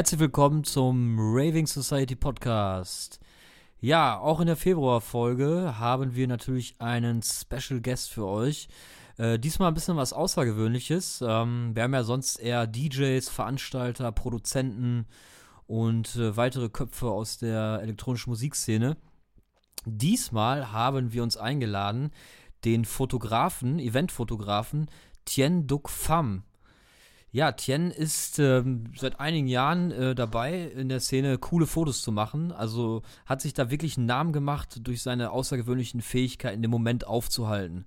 [0.00, 3.20] Herzlich willkommen zum Raving Society Podcast.
[3.80, 8.68] Ja, auch in der Februarfolge haben wir natürlich einen Special Guest für euch.
[9.18, 11.22] Äh, diesmal ein bisschen was Außergewöhnliches.
[11.22, 15.04] Ähm, wir haben ja sonst eher DJs, Veranstalter, Produzenten
[15.66, 18.96] und äh, weitere Köpfe aus der elektronischen Musikszene.
[19.84, 22.10] Diesmal haben wir uns eingeladen,
[22.64, 24.86] den Fotografen, Eventfotografen
[25.26, 26.44] Tien Duc Pham
[27.32, 32.10] ja, Tien ist ähm, seit einigen Jahren äh, dabei, in der Szene coole Fotos zu
[32.10, 32.50] machen.
[32.50, 37.86] Also hat sich da wirklich einen Namen gemacht durch seine außergewöhnlichen Fähigkeiten, den Moment aufzuhalten.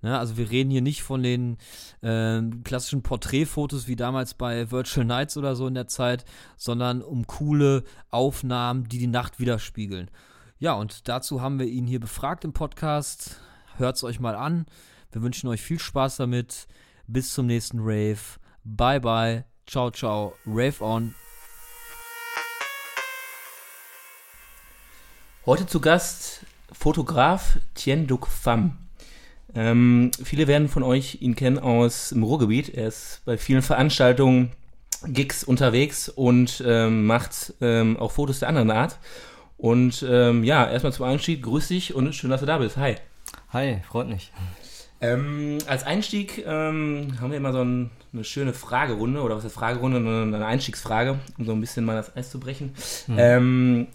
[0.00, 1.56] Ne, also wir reden hier nicht von den
[2.02, 6.24] äh, klassischen Porträtfotos wie damals bei Virtual Nights oder so in der Zeit,
[6.56, 10.10] sondern um coole Aufnahmen, die die Nacht widerspiegeln.
[10.58, 13.40] Ja, und dazu haben wir ihn hier befragt im Podcast.
[13.76, 14.66] Hört es euch mal an.
[15.10, 16.68] Wir wünschen euch viel Spaß damit.
[17.06, 18.38] Bis zum nächsten Rave.
[18.64, 19.44] Bye bye.
[19.66, 20.34] Ciao, ciao.
[20.46, 21.14] Rave on.
[25.46, 28.78] Heute zu Gast Fotograf Tien Duc Pham.
[29.54, 32.70] Ähm, viele werden von euch ihn kennen aus dem Ruhrgebiet.
[32.70, 34.52] Er ist bei vielen Veranstaltungen,
[35.06, 38.98] Gigs unterwegs und ähm, macht ähm, auch Fotos der anderen Art.
[39.58, 42.78] Und ähm, ja, erstmal zum Einstieg, grüß dich und schön, dass du da bist.
[42.78, 42.96] Hi.
[43.52, 44.32] Hi, freut mich.
[45.00, 49.54] Ähm, als Einstieg ähm, haben wir immer so ein, eine schöne Fragerunde, oder was ist
[49.54, 49.98] Fragerunde?
[49.98, 52.74] Eine, Einstiegsfrage, um so ein bisschen mal das Eis zu brechen.
[53.06, 53.16] Mhm.
[53.18, 53.86] Ähm,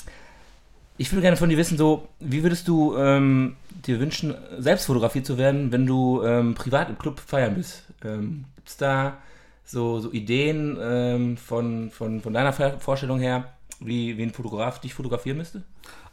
[0.98, 3.56] ich würde gerne von dir wissen, so, wie würdest du ähm,
[3.88, 7.86] dir wünschen, selbst fotografiert zu werden, wenn du ähm, privat im Club feiern bist?
[8.04, 9.18] Ähm, Gibt es da
[9.64, 15.38] so, so Ideen von, von, von deiner Vorstellung her, wie, wie ein Fotograf dich fotografieren
[15.38, 15.64] müsste?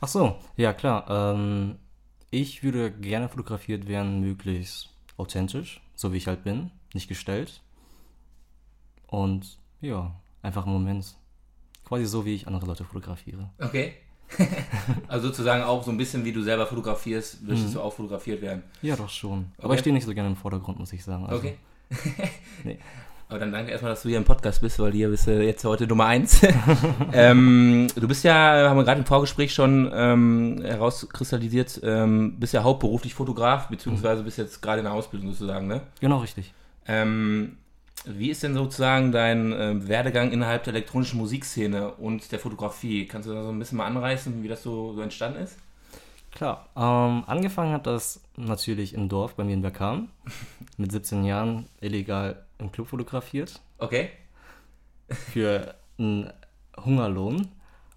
[0.01, 1.35] Ach so, ja klar.
[2.31, 7.61] Ich würde gerne fotografiert werden, möglichst authentisch, so wie ich halt bin, nicht gestellt.
[9.07, 11.17] Und ja, einfach im Moment.
[11.85, 13.51] Quasi so, wie ich andere Leute fotografiere.
[13.61, 13.95] Okay.
[15.09, 17.73] also sozusagen auch so ein bisschen wie du selber fotografierst, würdest mhm.
[17.75, 18.65] du auch fotografiert werden.
[18.83, 19.53] Ja, doch schon.
[19.57, 19.65] Okay.
[19.65, 21.27] Aber ich stehe nicht so gerne im Vordergrund, muss ich sagen.
[21.27, 21.57] Also, okay.
[22.65, 22.79] nee.
[23.29, 25.65] Aber dann danke erstmal, dass du hier im Podcast bist, weil hier bist du jetzt
[25.65, 26.41] heute Nummer eins.
[27.13, 32.63] ähm, du bist ja, haben wir gerade im Vorgespräch schon ähm, herauskristallisiert, ähm, bist ja
[32.63, 35.81] hauptberuflich Fotograf, beziehungsweise bist jetzt gerade in der Ausbildung sozusagen, ne?
[36.01, 36.53] Genau, richtig.
[36.87, 37.57] Ähm,
[38.05, 43.07] wie ist denn sozusagen dein äh, Werdegang innerhalb der elektronischen Musikszene und der Fotografie?
[43.07, 45.57] Kannst du da so ein bisschen mal anreißen, wie das so, so entstanden ist?
[46.37, 50.11] Klar, ähm, angefangen hat das natürlich im Dorf bei mir in Bergkam.
[50.77, 53.59] Mit 17 Jahren illegal im Club fotografiert.
[53.79, 54.11] Okay.
[55.09, 56.31] Für einen
[56.77, 57.49] Hungerlohn.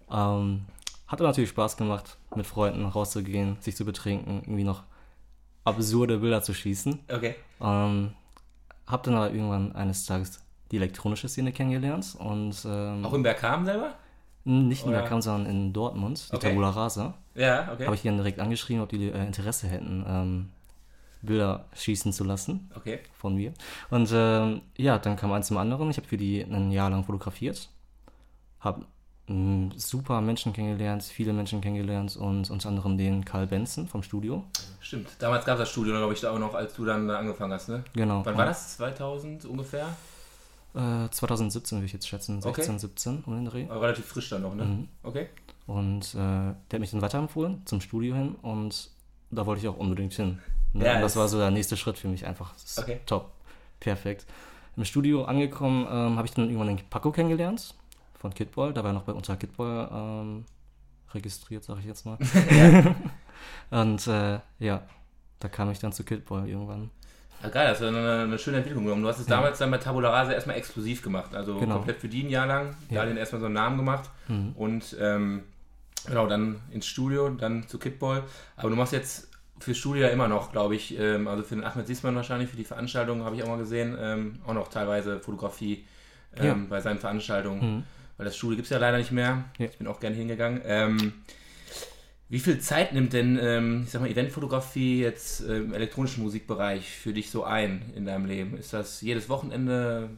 [0.09, 0.65] Ähm,
[1.07, 4.83] hat natürlich Spaß gemacht, mit Freunden rauszugehen, sich zu betrinken, irgendwie noch
[5.65, 6.97] absurde Bilder zu schießen.
[7.11, 7.35] Okay.
[7.59, 8.13] Ähm,
[8.87, 13.65] hab dann aber irgendwann eines Tages die elektronische Szene kennengelernt und ähm, auch in Bergkam
[13.65, 13.95] selber?
[14.45, 16.49] Nicht in Bergkam, sondern in Dortmund, die okay.
[16.49, 17.15] Tabula Rasa.
[17.39, 17.85] Ja, okay.
[17.85, 20.49] Habe ich dann direkt angeschrieben, ob die äh, Interesse hätten, ähm,
[21.21, 22.69] Bilder schießen zu lassen.
[22.75, 22.99] Okay.
[23.13, 23.53] Von mir.
[23.89, 25.89] Und ähm, ja, dann kam eins zum anderen.
[25.89, 27.69] Ich habe für die ein Jahr lang fotografiert.
[28.59, 28.85] Habe
[29.27, 34.43] hm, super Menschen kennengelernt, viele Menschen kennengelernt und unter anderem den Karl Benson vom Studio.
[34.81, 35.09] Stimmt.
[35.19, 37.69] Damals gab es das Studio, glaube ich, da auch noch, als du dann angefangen hast,
[37.69, 37.85] ne?
[37.93, 38.25] Genau.
[38.25, 38.75] Wann war das?
[38.75, 39.87] 2000 ungefähr?
[40.79, 42.41] Äh, 2017 würde ich jetzt schätzen.
[42.41, 42.79] 16, okay.
[42.79, 43.65] 17 um den Dreh.
[43.69, 44.63] Aber relativ frisch dann noch, ne?
[44.63, 44.87] Mhm.
[45.03, 45.27] Okay.
[45.67, 48.89] Und äh, der hat mich dann weiterempfohlen zum Studio hin und
[49.29, 50.39] da wollte ich auch unbedingt hin.
[50.73, 50.85] Ne?
[50.85, 52.53] Ja, das war so der nächste Schritt für mich einfach.
[52.77, 53.01] Okay.
[53.05, 53.31] Top.
[53.79, 54.25] Perfekt.
[54.77, 57.75] Im Studio angekommen ähm, habe ich dann irgendwann den Paco kennengelernt
[58.17, 58.73] von Kidball.
[58.73, 60.45] Da war er noch bei unter Kidball ähm,
[61.13, 62.17] registriert, sage ich jetzt mal.
[63.69, 64.83] und äh, ja,
[65.39, 66.89] da kam ich dann zu Kidball irgendwann.
[67.41, 69.01] Ja, geil, das ist eine, eine schöne Entwicklung genommen.
[69.01, 69.37] Du hast es ja.
[69.37, 71.75] damals dann bei Tabula Rasa erstmal exklusiv gemacht, also genau.
[71.75, 72.75] komplett für die ein Jahr lang.
[72.89, 73.05] Ja.
[73.05, 74.53] Da erstmal so einen Namen gemacht mhm.
[74.55, 75.43] und ähm,
[76.05, 78.23] genau, dann ins Studio, dann zu Kidball.
[78.57, 81.63] Aber du machst jetzt fürs Studio ja immer noch, glaube ich, ähm, also für den
[81.63, 85.19] Ahmed Siesmann wahrscheinlich, für die Veranstaltung habe ich auch mal gesehen, ähm, auch noch teilweise
[85.19, 85.85] Fotografie
[86.37, 87.83] ähm, bei seinen Veranstaltungen, mhm.
[88.17, 89.45] weil das Studio gibt es ja leider nicht mehr.
[89.57, 90.61] Ich bin auch gerne hingegangen.
[92.29, 97.11] Wie viel Zeit nimmt denn, ähm, ich sag mal, Eventfotografie jetzt im elektronischen Musikbereich für
[97.11, 98.57] dich so ein in deinem Leben?
[98.57, 100.11] Ist das jedes Wochenende,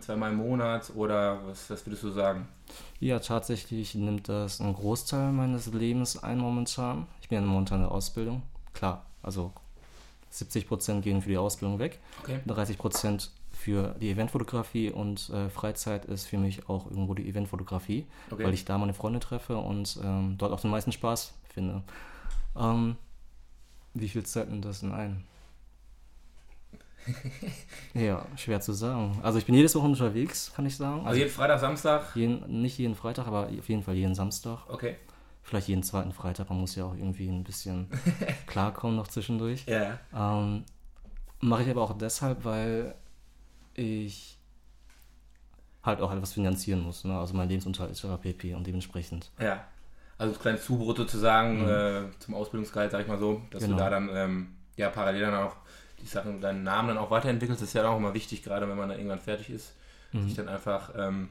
[0.00, 2.48] zweimal im Monat oder was, was würdest du sagen?
[3.00, 7.06] Ja, tatsächlich nimmt das einen Großteil meines Lebens ein momentan.
[7.20, 8.42] Ich bin ja momentan in der Ausbildung
[8.72, 9.52] klar, also
[10.30, 12.40] 70 Prozent gehen für die Ausbildung weg, okay.
[12.46, 18.06] 30 Prozent für die Eventfotografie und äh, Freizeit ist für mich auch irgendwo die Eventfotografie,
[18.30, 18.44] okay.
[18.44, 21.82] weil ich da meine Freunde treffe und ähm, dort auch den meisten Spaß finde.
[22.56, 22.96] Ähm,
[23.94, 25.24] wie viel Zeit nimmt das denn ein?
[27.94, 29.18] ja, schwer zu sagen.
[29.22, 30.98] Also ich bin jedes Woche unterwegs, kann ich sagen.
[30.98, 32.16] Also, also jeden Freitag, Samstag?
[32.16, 34.60] Jeden, nicht jeden Freitag, aber auf jeden Fall jeden Samstag.
[34.68, 34.96] Okay.
[35.42, 36.48] Vielleicht jeden zweiten Freitag.
[36.48, 37.88] Man muss ja auch irgendwie ein bisschen
[38.46, 39.66] klarkommen noch zwischendurch.
[39.66, 39.98] Ja.
[40.14, 40.64] Ähm,
[41.40, 42.94] Mache ich aber auch deshalb, weil
[43.74, 44.38] ich
[45.82, 47.02] halt auch etwas finanzieren muss.
[47.02, 47.18] Ne?
[47.18, 48.54] Also mein Lebensunterhalt ist ja pp.
[48.54, 49.32] und dementsprechend.
[49.40, 49.64] Ja.
[50.22, 51.68] Also das kleine Zubrot sozusagen mhm.
[51.68, 53.76] äh, zum Ausbildungsgehalt, sag ich mal so, dass genau.
[53.76, 55.56] du da dann ähm, ja parallel dann auch
[56.00, 58.76] die Sachen, deinen Namen dann auch weiterentwickelst, das ist ja auch immer wichtig, gerade wenn
[58.76, 59.74] man dann irgendwann fertig ist,
[60.12, 60.26] mhm.
[60.26, 61.28] sich dann einfach, ähm,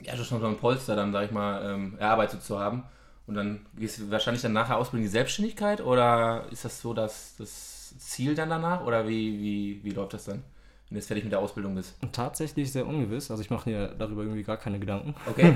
[0.00, 2.84] ja, schon so ein Polster dann, sag ich mal, ähm, erarbeitet zu haben.
[3.26, 6.94] Und dann gehst du wahrscheinlich dann nachher Ausbildung in die Selbstständigkeit oder ist das so
[6.94, 10.42] dass das Ziel dann danach oder wie, wie, wie läuft das dann,
[10.92, 11.94] wenn du jetzt fertig mit der Ausbildung bist?
[12.12, 13.30] Tatsächlich sehr ungewiss.
[13.30, 15.14] Also ich mache mir darüber irgendwie gar keine Gedanken.
[15.26, 15.54] Okay.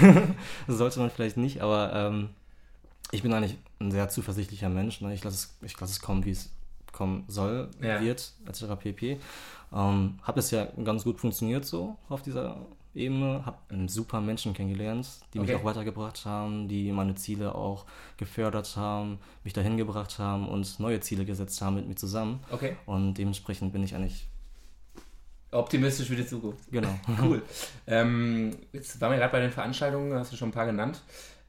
[0.68, 2.28] das sollte man vielleicht nicht, aber ähm,
[3.10, 5.00] ich bin eigentlich ein sehr zuversichtlicher Mensch.
[5.00, 5.12] Ne?
[5.14, 6.50] Ich lasse es, ich lasse es kommen, wie es
[6.92, 8.00] kommen soll, ja.
[8.00, 8.66] wird, etc.
[8.78, 9.18] pp.
[9.74, 12.58] Ähm, hat es ja ganz gut funktioniert so auf dieser
[12.94, 15.48] Ebene, habe einen super Menschen kennengelernt, die okay.
[15.48, 17.84] mich auch weitergebracht haben, die meine Ziele auch
[18.16, 22.40] gefördert haben, mich dahin gebracht haben und neue Ziele gesetzt haben mit mir zusammen.
[22.50, 22.76] Okay.
[22.86, 24.27] Und dementsprechend bin ich eigentlich
[25.50, 26.70] optimistisch für die Zukunft.
[26.70, 26.94] Genau.
[27.22, 27.42] cool.
[27.86, 31.02] Ähm, jetzt waren wir gerade bei den Veranstaltungen, hast du schon ein paar genannt.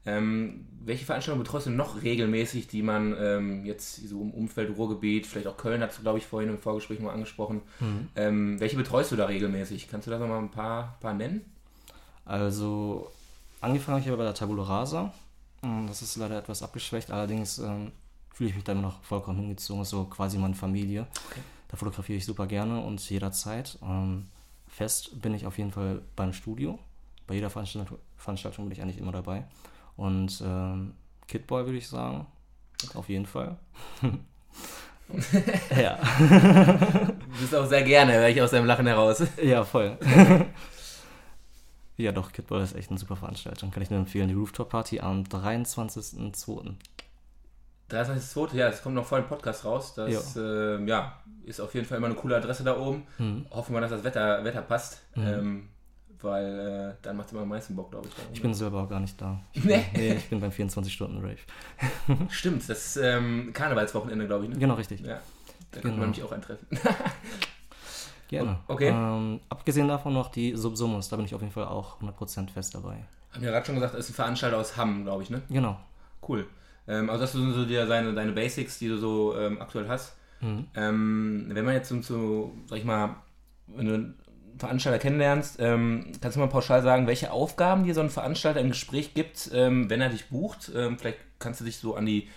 [0.06, 5.26] Ähm, welche Veranstaltungen betreust du noch regelmäßig, die man ähm, jetzt so im Umfeld Ruhrgebiet,
[5.26, 7.60] vielleicht auch Köln, hast du glaube ich vorhin im Vorgespräch mal angesprochen.
[7.80, 8.08] Mhm.
[8.16, 9.88] Ähm, welche betreust du da regelmäßig?
[9.88, 11.44] Kannst du da noch mal ein paar, paar nennen?
[12.24, 13.10] Also
[13.60, 15.12] angefangen habe ich aber bei der Tabula Rasa.
[15.62, 17.92] Hm, das ist leider etwas abgeschwächt, allerdings ähm,
[18.32, 21.06] fühle ich mich da immer noch vollkommen hingezogen, so quasi meine Familie.
[21.28, 21.40] Okay.
[21.70, 23.78] Da fotografiere ich super gerne und jederzeit.
[23.80, 24.26] Ähm,
[24.66, 26.80] fest bin ich auf jeden Fall beim Studio.
[27.28, 29.44] Bei jeder Veranstaltung, Veranstaltung bin ich eigentlich immer dabei.
[29.96, 30.94] Und ähm,
[31.28, 32.26] Kidboy würde ich sagen.
[32.94, 33.56] Auf jeden Fall.
[35.80, 35.96] ja.
[36.18, 39.22] Du bist auch sehr gerne, höre ich aus deinem Lachen heraus.
[39.40, 39.96] Ja, voll.
[41.98, 43.70] ja, doch, Kidboy ist echt eine super Veranstaltung.
[43.70, 44.26] Kann ich nur empfehlen.
[44.26, 46.74] Die Rooftop Party am 23.02.
[47.90, 48.56] 23.02.
[48.56, 49.94] Ja, es kommt noch vor dem Podcast raus.
[49.94, 50.76] Das ja.
[50.76, 51.20] Äh, ja.
[51.44, 53.06] ist auf jeden Fall immer eine coole Adresse da oben.
[53.18, 53.46] Mhm.
[53.50, 55.02] Hoffen wir, dass das Wetter, Wetter passt.
[55.14, 55.26] Mhm.
[55.26, 55.68] Ähm,
[56.22, 58.14] weil äh, dann macht es immer am meisten Bock, glaube ich.
[58.34, 59.40] Ich bin selber auch gar nicht da.
[59.52, 59.84] Ich nee.
[59.92, 61.38] Bin, nee, ich bin beim 24-Stunden-Rave.
[62.28, 64.50] Stimmt, das ist ähm, Karnevalswochenende, glaube ich.
[64.50, 64.58] Ne?
[64.58, 65.00] Genau, richtig.
[65.00, 65.20] Ja,
[65.70, 65.94] da genau.
[65.94, 66.66] kann man mich auch eintreffen.
[68.28, 68.60] Gerne.
[68.68, 68.88] Okay.
[68.88, 72.74] Ähm, abgesehen davon noch die Subsumus, da bin ich auf jeden Fall auch 100% fest
[72.74, 73.04] dabei.
[73.32, 75.42] Haben wir gerade schon gesagt, das ist ein Veranstalter aus Hamm, glaube ich, ne?
[75.48, 75.78] Genau.
[76.26, 76.46] Cool.
[76.90, 80.16] Ähm, also das sind so dir deine, deine Basics, die du so ähm, aktuell hast.
[80.40, 80.66] Mhm.
[80.74, 83.16] Ähm, wenn man jetzt so, so, sag ich mal,
[83.66, 84.14] wenn du
[84.58, 88.68] Veranstalter kennenlernst, ähm, kannst du mal pauschal sagen, welche Aufgaben dir so ein Veranstalter im
[88.68, 90.70] Gespräch gibt, ähm, wenn er dich bucht?
[90.98, 92.28] Vielleicht kannst du dich so an die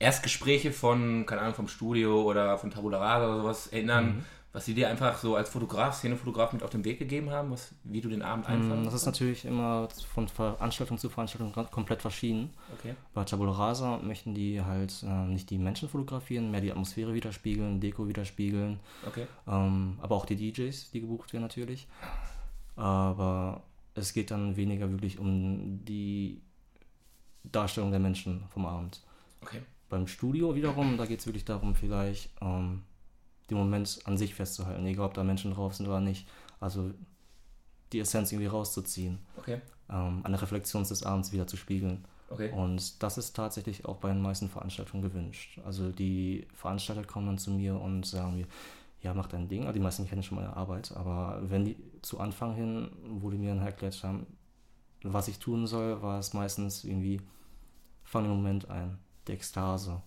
[0.00, 4.64] Erstgespräche von, keine Ahnung, vom Studio oder von Tabula Rasa oder sowas erinnern, mhm was
[4.64, 8.00] sie dir einfach so als Fotograf, Szenefotograf mit auf den Weg gegeben haben, was, wie
[8.00, 8.86] du den Abend mm, einfandest?
[8.86, 12.50] Das ist natürlich immer von Veranstaltung zu Veranstaltung komplett verschieden.
[12.78, 12.94] Okay.
[13.12, 17.80] Bei Tabula Rasa möchten die halt äh, nicht die Menschen fotografieren, mehr die Atmosphäre widerspiegeln,
[17.80, 18.80] Deko widerspiegeln.
[19.06, 19.26] Okay.
[19.46, 21.86] Ähm, aber auch die DJs, die gebucht werden natürlich.
[22.74, 23.62] Aber
[23.94, 26.40] es geht dann weniger wirklich um die
[27.44, 29.02] Darstellung der Menschen vom Abend.
[29.42, 29.60] Okay.
[29.90, 32.82] Beim Studio wiederum, da geht es wirklich darum, vielleicht ähm,
[33.50, 36.28] den Moment an sich festzuhalten, egal ob da Menschen drauf sind oder nicht.
[36.60, 36.90] Also
[37.92, 39.18] die Essenz irgendwie rauszuziehen.
[39.38, 39.60] Okay.
[39.88, 42.04] Ähm, an der Reflexion des Abends wieder zu spiegeln.
[42.30, 42.50] Okay.
[42.52, 45.58] Und das ist tatsächlich auch bei den meisten Veranstaltungen gewünscht.
[45.64, 48.46] Also die Veranstalter kommen dann zu mir und sagen mir,
[49.00, 49.62] ja, mach dein Ding.
[49.62, 52.90] Also die meisten kennen schon meine Arbeit, aber wenn die zu Anfang hin,
[53.20, 54.26] wo die mir dann erklärt haben,
[55.02, 57.20] was ich tun soll, war es meistens irgendwie,
[58.04, 60.02] fang den Moment ein, die Ekstase,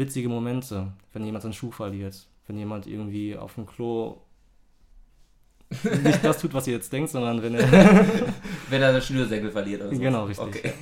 [0.00, 4.22] witzige Momente, wenn jemand seinen Schuh verliert, wenn jemand irgendwie auf dem Klo
[6.02, 7.70] nicht das tut, was ihr jetzt denkt, sondern wenn er.
[8.70, 10.00] wenn er das Schnürsenkel verliert oder so.
[10.00, 10.46] Genau, richtig.
[10.48, 10.72] Okay.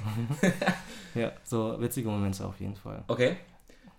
[1.15, 3.05] ja, so witzige Momente auf jeden Fall.
[3.09, 3.37] Okay.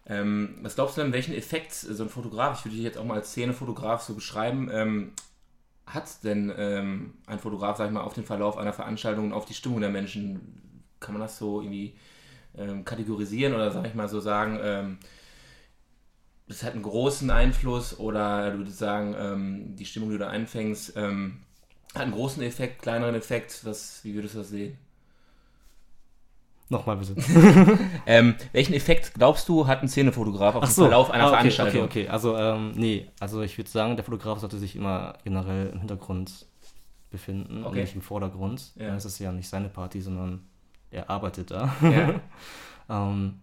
[0.08, 3.06] Ähm, was glaubst du denn, welchen Effekt so ein Fotograf, ich würde dich jetzt auch
[3.06, 5.12] mal als Szenefotograf so beschreiben, ähm,
[5.86, 9.46] hat denn ähm, ein Fotograf, sag ich mal, auf den Verlauf einer Veranstaltung und auf
[9.46, 10.82] die Stimmung der Menschen?
[11.00, 11.96] Kann man das so irgendwie
[12.60, 14.98] ähm, kategorisieren oder sag ich mal so sagen, ähm,
[16.48, 20.30] das hat einen großen Einfluss oder du würdest sagen, ähm, die Stimmung, die du da
[20.30, 21.42] einfängst, ähm,
[21.94, 23.62] hat einen großen Effekt, kleineren Effekt.
[23.64, 24.78] Was, wie würdest du das sehen?
[26.70, 27.16] Nochmal bitte.
[28.06, 30.84] ähm, welchen Effekt glaubst du, hat ein Szenefotograf auf so.
[30.84, 31.84] den Verlauf einer ah, okay, Veranstaltung?
[31.84, 35.70] Okay, okay, also ähm, nee, also ich würde sagen, der Fotograf sollte sich immer generell
[35.70, 36.46] im Hintergrund
[37.10, 37.68] befinden okay.
[37.68, 38.72] und nicht im Vordergrund.
[38.76, 38.96] Ja.
[38.96, 40.48] Es ist ja nicht seine Party, sondern
[40.92, 41.76] er arbeitet da.
[41.82, 42.20] Ja.
[42.90, 43.42] ähm,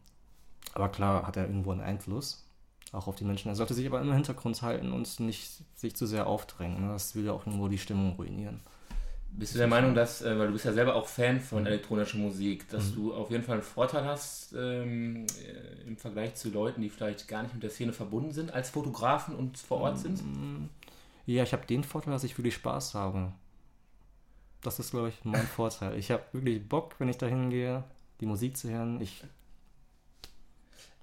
[0.75, 2.45] aber klar hat er irgendwo einen Einfluss.
[2.93, 3.49] auch auf die Menschen.
[3.49, 6.87] Er sollte sich aber immer im Hintergrund halten und nicht sich zu sehr aufdrängen.
[6.87, 6.93] Ne?
[6.93, 8.61] Das will ja auch nur die Stimmung ruinieren.
[9.39, 11.67] Bist du der Meinung, dass, äh, weil du bist ja selber auch Fan von mhm.
[11.67, 12.95] elektronischer Musik, dass mhm.
[12.95, 17.29] du auf jeden Fall einen Vorteil hast ähm, äh, im Vergleich zu Leuten, die vielleicht
[17.29, 20.23] gar nicht mit der Szene verbunden sind, als Fotografen und vor Ort sind?
[20.23, 20.71] Mm,
[21.27, 23.33] ja, ich habe den Vorteil, dass ich wirklich Spaß habe.
[24.63, 25.97] Das ist, glaube ich, mein Vorteil.
[25.99, 27.85] Ich habe wirklich Bock, wenn ich da hingehe,
[28.21, 29.01] die Musik zu hören.
[29.01, 29.23] Ich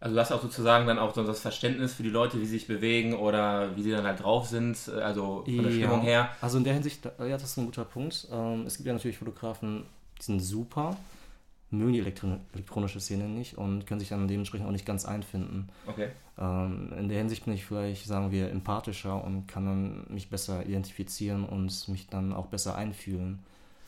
[0.03, 2.57] also du hast auch sozusagen dann auch so das Verständnis für die Leute, wie sie
[2.57, 5.77] sich bewegen oder wie sie dann halt drauf sind, also von der ja.
[5.77, 6.29] Stimmung her.
[6.41, 8.27] Also in der Hinsicht, ja, das ist ein guter Punkt.
[8.29, 9.86] Ähm, es gibt ja natürlich Fotografen,
[10.19, 10.98] die sind super,
[11.74, 15.70] mögen die Elektron elektronische Szene nicht und können sich dann dementsprechend auch nicht ganz einfinden.
[15.88, 16.10] Okay.
[16.38, 20.65] Ähm, in der Hinsicht bin ich vielleicht, sagen wir, empathischer und kann dann mich besser
[20.65, 23.39] identifizieren und mich dann auch besser einfühlen.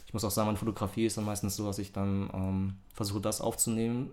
[0.07, 3.21] Ich muss auch sagen, meine Fotografie ist dann meistens so, dass ich dann ähm, versuche,
[3.21, 4.11] das aufzunehmen,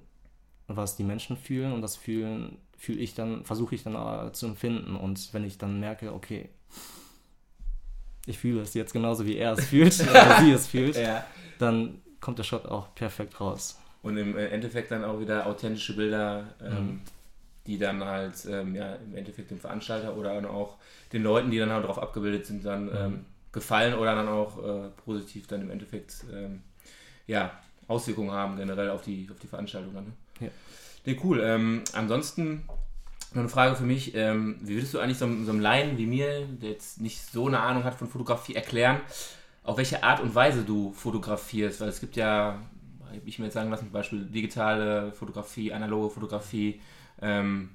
[0.69, 4.47] was die Menschen fühlen und das fühlen fühle ich dann, versuche ich dann äh, zu
[4.47, 6.49] empfinden und wenn ich dann merke, okay,
[8.27, 11.25] ich fühle es jetzt genauso wie er es fühlt oder sie es fühlt, ja.
[11.61, 13.79] dann kommt der Shot auch perfekt raus.
[14.03, 17.01] Und im äh, Endeffekt dann auch wieder authentische Bilder, ähm, mhm.
[17.67, 20.79] die dann halt ähm, ja, im Endeffekt dem Veranstalter oder dann auch
[21.13, 22.97] den Leuten, die dann halt darauf abgebildet sind, dann mhm.
[22.97, 26.63] ähm, gefallen oder dann auch äh, positiv dann im Endeffekt ähm,
[27.27, 27.53] ja,
[27.89, 29.95] Auswirkungen haben generell auf die, auf die Veranstaltung.
[29.95, 30.13] Dann, ne?
[30.41, 30.49] Ja.
[31.05, 31.41] Nee, cool.
[31.45, 32.65] Ähm, ansonsten
[33.33, 34.15] noch eine Frage für mich.
[34.15, 37.47] Ähm, wie würdest du eigentlich so, so einem Laien wie mir, der jetzt nicht so
[37.47, 39.01] eine Ahnung hat von Fotografie, erklären,
[39.65, 41.81] auf welche Art und Weise du fotografierst?
[41.81, 42.61] Weil es gibt ja,
[43.25, 46.81] ich mir jetzt sagen lassen, zum Beispiel digitale Fotografie, analoge Fotografie.
[47.21, 47.71] Ähm,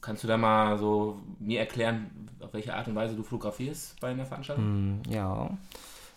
[0.00, 4.08] kannst du da mal so mir erklären, auf welche Art und Weise du fotografierst bei
[4.08, 4.64] einer Veranstaltung?
[4.64, 5.50] Hm, ja,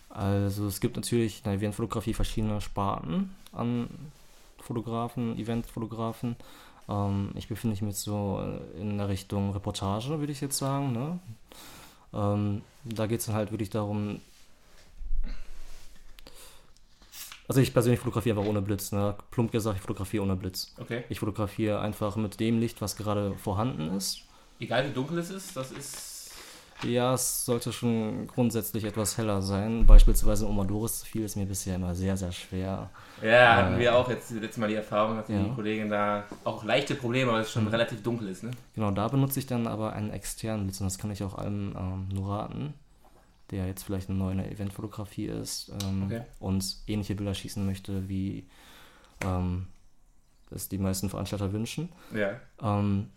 [0.10, 3.90] also es gibt natürlich in der Eventfotografie verschiedene Sparten an
[4.58, 6.36] Fotografen, Eventfotografen.
[6.88, 8.44] Ähm, ich befinde mich jetzt so
[8.80, 10.92] in der Richtung Reportage, würde ich jetzt sagen.
[10.94, 11.20] Ne?
[12.14, 14.22] Ähm, da geht es dann halt wirklich darum,
[17.50, 18.92] also ich persönlich fotografiere einfach ohne Blitz.
[18.92, 19.16] Ne?
[19.32, 20.72] Plump gesagt, ich fotografiere ohne Blitz.
[20.78, 21.04] Okay.
[21.10, 24.22] Ich fotografiere einfach mit dem Licht, was gerade vorhanden ist.
[24.60, 26.19] Egal wie dunkel es ist, das ist
[26.84, 29.86] ja, es sollte schon grundsätzlich etwas heller sein.
[29.86, 32.90] Beispielsweise Omadoris fiel es mir bisher immer sehr, sehr schwer.
[33.22, 35.44] Ja, hatten äh, wir auch jetzt letztes Mal die Erfahrung, dass ja.
[35.44, 37.70] die Kollegin da auch leichte Probleme, weil es schon mhm.
[37.70, 38.44] relativ dunkel ist.
[38.44, 38.52] Ne?
[38.76, 41.76] Genau, da benutze ich dann aber einen externen Blitz und das kann ich auch allem
[41.78, 42.74] ähm, nur raten,
[43.52, 46.22] der jetzt vielleicht eine neue Eventfotografie ist ähm, okay.
[46.40, 48.48] und ähnliche Bilder schießen möchte, wie
[49.26, 49.68] ähm,
[50.50, 51.90] das die meisten Veranstalter wünschen.
[52.14, 52.40] Ja.
[52.62, 53.10] Ähm,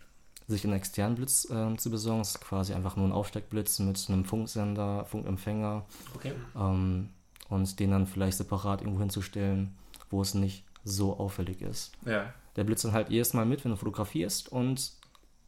[0.52, 2.20] sich einen externen Blitz äh, zu besorgen.
[2.20, 5.84] Das ist quasi einfach nur ein Aufsteckblitz mit einem Funksender, Funkempfänger.
[6.14, 6.32] Okay.
[6.56, 7.08] Ähm,
[7.48, 9.76] und den dann vielleicht separat irgendwo hinzustellen,
[10.10, 11.92] wo es nicht so auffällig ist.
[12.06, 12.32] Ja.
[12.56, 14.92] Der blitzt dann halt erstmal mit, wenn du fotografierst und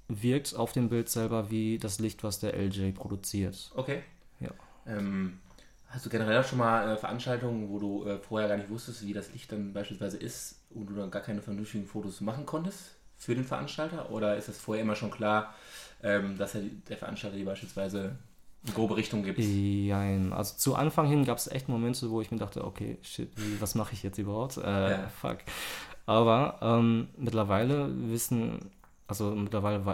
[0.08, 3.72] wirkt auf dem Bild selber wie das Licht, was der LJ produziert.
[3.74, 4.02] Okay.
[4.40, 4.50] Ja.
[4.86, 5.40] Ähm,
[5.88, 9.06] hast du generell auch schon mal äh, Veranstaltungen, wo du äh, vorher gar nicht wusstest,
[9.06, 12.96] wie das Licht dann beispielsweise ist und du dann gar keine vernünftigen Fotos machen konntest?
[13.16, 14.10] Für den Veranstalter?
[14.10, 15.54] Oder ist es vorher immer schon klar,
[16.02, 18.16] ähm, dass er, der Veranstalter dir beispielsweise
[18.64, 19.38] eine grobe Richtung gibt?
[19.38, 23.30] Nein, also zu Anfang hin gab es echt Momente, wo ich mir dachte, okay, shit,
[23.60, 24.56] was mache ich jetzt überhaupt?
[24.58, 25.08] Äh, ja.
[25.20, 25.38] Fuck.
[26.06, 28.70] Aber ähm, mittlerweile wissen,
[29.06, 29.84] also mittlerweile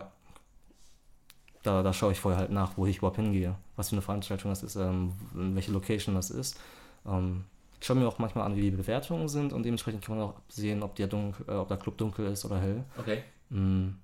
[1.63, 4.51] da, da schaue ich vorher halt nach, wo ich überhaupt hingehe, was für eine Veranstaltung
[4.51, 6.59] das ist, ähm, welche Location das ist.
[7.07, 7.45] Ähm,
[7.81, 10.35] ich schaue mir auch manchmal an, wie die Bewertungen sind und dementsprechend kann man auch
[10.49, 12.85] sehen, ob der, dunkel, äh, ob der Club dunkel ist oder hell.
[12.99, 13.23] Okay.
[13.49, 13.95] Mm.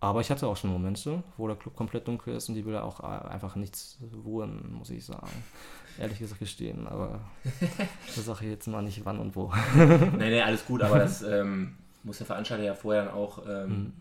[0.00, 2.82] Aber ich hatte auch schon Momente, wo der Club komplett dunkel ist und die Bilder
[2.82, 5.30] auch äh, einfach nichts ruhen, muss ich sagen.
[6.00, 7.20] Ehrlich gesagt gestehen, aber
[8.08, 9.52] ich sage jetzt mal nicht wann und wo.
[9.76, 13.68] nee, nee, alles gut, aber das ähm, muss der Veranstalter ja vorher dann auch ähm,
[13.68, 13.92] mhm.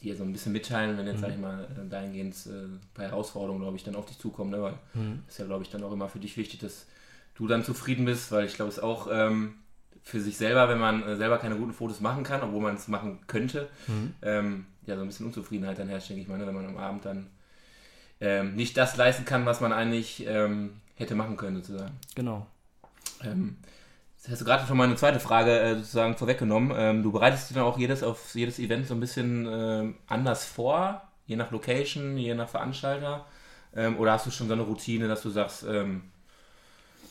[0.00, 1.20] dir so ein bisschen mitteilen, wenn jetzt, mhm.
[1.20, 4.62] sag ich mal, dahingehend äh, bei Herausforderungen, glaube ich, dann auf dich zukommen, ne?
[4.62, 5.24] weil mhm.
[5.28, 6.86] ist ja, glaube ich, dann auch immer für dich wichtig, dass
[7.34, 9.54] du dann zufrieden bist, weil ich glaube, es ist auch ähm,
[10.02, 12.88] für sich selber, wenn man äh, selber keine guten Fotos machen kann, obwohl man es
[12.88, 14.14] machen könnte, mhm.
[14.22, 16.76] ähm, ja, so ein bisschen Unzufriedenheit dann herrscht, denke ich mal, ne, wenn man am
[16.76, 17.30] Abend dann
[18.20, 21.98] ähm, nicht das leisten kann, was man eigentlich ähm, hätte machen können, sozusagen.
[22.14, 22.46] Genau.
[23.22, 23.56] Ähm,
[24.22, 26.72] das hast du gerade schon mal eine zweite Frage äh, sozusagen vorweggenommen.
[26.76, 30.44] Ähm, du bereitest dir dann auch jedes auf jedes Event so ein bisschen äh, anders
[30.44, 33.26] vor, je nach Location, je nach Veranstalter.
[33.98, 36.02] Oder hast du schon so eine Routine, dass du sagst, ähm,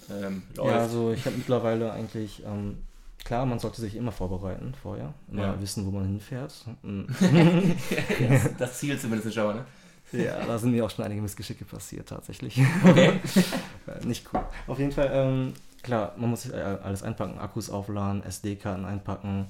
[0.10, 0.70] ähm, läuft.
[0.70, 2.78] Ja, also ich habe mittlerweile eigentlich, ähm,
[3.24, 5.62] klar, man sollte sich immer vorbereiten vorher, immer ja.
[5.62, 6.54] wissen, wo man hinfährt.
[6.84, 9.66] ja, das Ziel zumindest schon, ne?
[10.12, 12.62] Ja, da sind mir auch schon einige Missgeschicke passiert, tatsächlich.
[12.86, 13.20] Okay.
[14.04, 14.44] Nicht cool.
[14.68, 19.48] Auf jeden Fall, ähm, klar, man muss sich alles einpacken, Akkus aufladen, SD-Karten einpacken.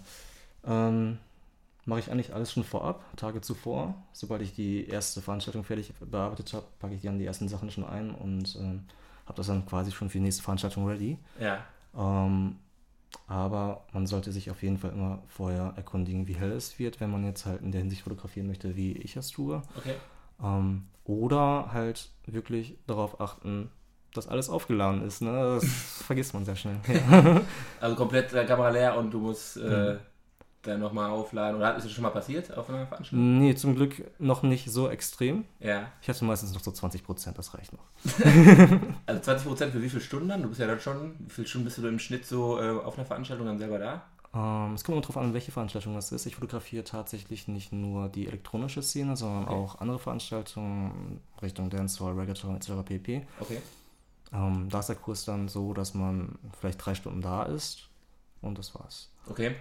[0.66, 1.18] Ähm,
[1.86, 3.96] mache ich eigentlich alles schon vorab, Tage zuvor.
[4.14, 7.86] Sobald ich die erste Veranstaltung fertig bearbeitet habe, packe ich dann die ersten Sachen schon
[7.86, 8.80] ein und äh,
[9.26, 11.18] habe das dann quasi schon für die nächste Veranstaltung ready.
[11.40, 11.64] Ja.
[11.96, 12.58] Ähm,
[13.28, 17.12] aber man sollte sich auf jeden Fall immer vorher erkundigen, wie hell es wird, wenn
[17.12, 19.62] man jetzt halt in der Hinsicht fotografieren möchte, wie ich es tue.
[19.78, 19.96] Okay.
[20.42, 23.70] Ähm, oder halt wirklich darauf achten,
[24.14, 25.22] dass alles aufgeladen ist.
[25.22, 25.32] Ne?
[25.32, 25.66] Das
[26.06, 26.78] vergisst man sehr schnell.
[26.88, 27.42] Ja.
[27.80, 30.00] Also komplett der Kamera leer und du musst äh, mhm
[30.64, 31.58] dann nochmal aufladen?
[31.58, 33.40] Oder ist das schon mal passiert auf einer Veranstaltung?
[33.40, 35.46] Nee, zum Glück noch nicht so extrem.
[35.60, 35.92] Ja.
[36.02, 37.84] Ich hatte meistens noch so 20 Prozent, das reicht noch.
[39.06, 40.42] also 20 Prozent für wie viele Stunden dann?
[40.42, 42.98] Du bist ja dann schon, wie viele Stunden bist du im Schnitt so äh, auf
[42.98, 44.04] einer Veranstaltung dann selber da?
[44.34, 46.26] Ähm, es kommt immer darauf an, welche Veranstaltung das ist.
[46.26, 49.54] Ich fotografiere tatsächlich nicht nur die elektronische Szene, sondern okay.
[49.54, 52.72] auch andere Veranstaltungen Richtung Dancehall, Reggaeton etc.
[52.84, 53.28] pp.
[53.40, 53.62] Okay.
[54.34, 57.90] Ähm, da ist der Kurs dann so, dass man vielleicht drei Stunden da ist
[58.42, 59.12] und das war's.
[59.28, 59.56] Okay.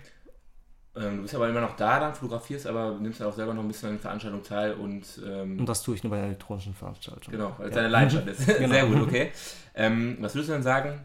[0.95, 3.63] Ähm, du bist aber immer noch da, dann fotografierst, aber nimmst dann auch selber noch
[3.63, 5.05] ein bisschen an den Veranstaltungen teil und.
[5.27, 7.37] Ähm, und das tue ich nur bei elektronischen Veranstaltungen.
[7.37, 7.81] Genau, weil es ja.
[7.81, 8.47] deine Leidenschaft ist.
[8.59, 8.69] genau.
[8.69, 9.33] Sehr gut, okay.
[9.75, 11.01] Ähm, was würdest du denn sagen,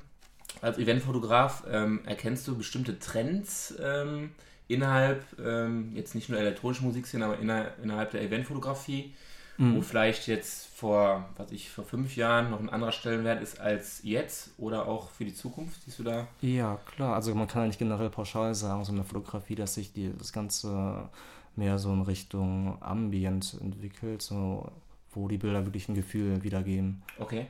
[0.61, 4.31] als Eventfotograf ähm, erkennst du bestimmte Trends ähm,
[4.67, 9.13] innerhalb, ähm, jetzt nicht nur elektronische Musikszene, aber inner, innerhalb der Eventfotografie?
[9.57, 9.77] Mhm.
[9.77, 14.01] wo vielleicht jetzt vor, was ich, vor fünf Jahren noch ein anderer Stellenwert ist als
[14.03, 16.27] jetzt oder auch für die Zukunft, siehst du da?
[16.41, 17.15] Ja, klar.
[17.15, 20.31] Also man kann ja nicht generell pauschal sagen, so eine Fotografie, dass sich die, das
[20.31, 21.09] Ganze
[21.55, 24.71] mehr so in Richtung Ambient entwickelt, so
[25.11, 27.01] wo die Bilder wirklich ein Gefühl wiedergeben.
[27.17, 27.47] Okay.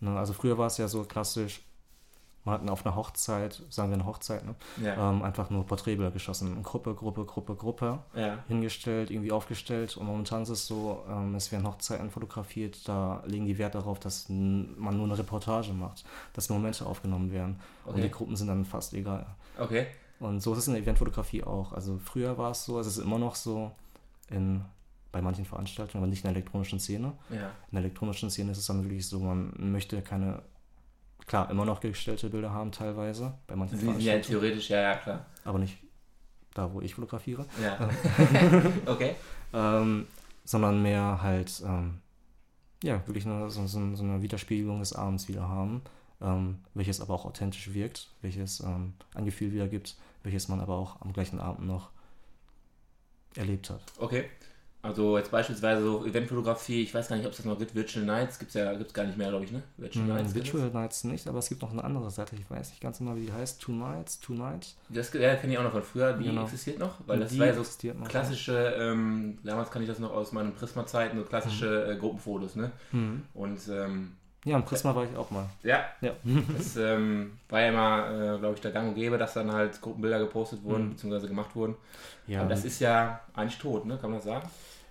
[0.00, 1.60] Ne, also früher war es ja so klassisch,
[2.44, 4.54] man hat auf einer Hochzeit, sagen wir eine Hochzeit, ne?
[4.82, 5.10] ja.
[5.10, 6.62] ähm, einfach nur Porträtbilder geschossen.
[6.62, 7.98] Gruppe, Gruppe, Gruppe, Gruppe.
[8.14, 8.38] Ja.
[8.48, 9.96] Hingestellt, irgendwie aufgestellt.
[9.96, 14.00] Und momentan ist es so, ähm, es werden Hochzeiten fotografiert, da legen die Wert darauf,
[14.00, 17.60] dass man nur eine Reportage macht, dass Momente aufgenommen werden.
[17.84, 17.94] Okay.
[17.94, 19.26] Und die Gruppen sind dann fast egal.
[19.58, 19.86] Okay.
[20.18, 21.72] Und so ist es in der Eventfotografie auch.
[21.72, 23.70] Also früher war es so, es ist immer noch so
[24.30, 24.64] in
[25.12, 27.12] bei manchen Veranstaltungen, aber nicht in der elektronischen Szene.
[27.30, 27.50] Ja.
[27.70, 30.42] In der elektronischen Szene ist es dann wirklich so, man möchte keine
[31.30, 35.26] klar, immer noch gestellte Bilder haben teilweise, bei manchen Ja, theoretisch, ja, ja, klar.
[35.44, 35.78] Aber nicht
[36.54, 37.46] da, wo ich fotografiere.
[37.62, 37.88] Ja.
[38.86, 39.14] okay.
[39.54, 40.08] ähm,
[40.44, 42.00] sondern mehr halt, ähm,
[42.82, 45.82] ja, wirklich eine, so, so, so, eine Widerspiegelung des Abends wieder haben,
[46.20, 51.00] ähm, welches aber auch authentisch wirkt, welches ähm, ein Gefühl wiedergibt, welches man aber auch
[51.00, 51.90] am gleichen Abend noch
[53.36, 53.82] erlebt hat.
[53.98, 54.24] Okay.
[54.82, 58.04] Also jetzt beispielsweise so Eventfotografie, ich weiß gar nicht, ob es das noch gibt, Virtual
[58.04, 59.62] Nights gibt es ja gibt's gar nicht mehr, glaube ich, ne?
[59.76, 62.70] Virtual, mm, Nights, Virtual Nights nicht, aber es gibt noch eine andere Seite, ich weiß
[62.70, 64.76] nicht ganz genau, wie die heißt, Two Nights, Two Nights.
[64.88, 66.44] Das ja, kenne ich auch noch von früher, die genau.
[66.44, 70.12] existiert noch, weil das die war ja so klassische, ähm, damals kann ich das noch
[70.12, 71.92] aus meinen Prisma-Zeiten, so klassische mhm.
[71.92, 72.72] äh, Gruppenfotos, ne?
[72.92, 73.24] Mhm.
[73.34, 74.12] Und ähm,
[74.44, 75.44] ja, im Prisma war ich auch mal.
[75.62, 75.84] Ja.
[76.00, 76.12] ja.
[76.56, 79.78] Das ähm, war ja immer, äh, glaube ich, der Gang und Gäbe, dass dann halt
[79.82, 80.90] Gruppenbilder gepostet wurden, mhm.
[80.90, 81.76] beziehungsweise gemacht wurden.
[82.26, 82.40] Ja.
[82.40, 83.98] Aber das ist ja eigentlich tot, ne?
[84.00, 84.48] Kann man das sagen?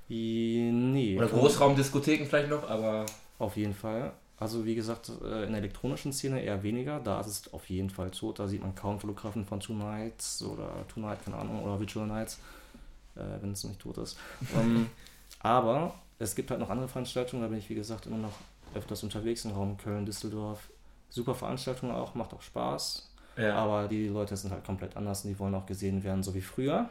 [0.10, 1.18] Nee.
[1.18, 3.06] Oder Großraumdiskotheken vielleicht noch, aber.
[3.38, 4.12] Auf jeden Fall.
[4.38, 7.00] Also wie gesagt, äh, in der elektronischen Szene eher weniger.
[7.00, 8.40] Da ist es auf jeden Fall tot.
[8.40, 12.08] Da sieht man kaum Fotografen von Two Nights oder Two Night, keine Ahnung, oder Virtual
[12.08, 12.40] Nights,
[13.16, 14.18] äh, wenn es nicht tot ist.
[14.54, 14.90] um, ähm,
[15.40, 17.44] aber es gibt halt noch andere Veranstaltungen.
[17.44, 18.34] Da bin ich, wie gesagt, immer noch
[18.74, 20.70] öfters unterwegs im Raum Köln, Düsseldorf.
[21.10, 23.12] Super Veranstaltungen auch, macht auch Spaß.
[23.38, 23.56] Ja.
[23.56, 26.42] Aber die Leute sind halt komplett anders und die wollen auch gesehen werden, so wie
[26.42, 26.90] früher.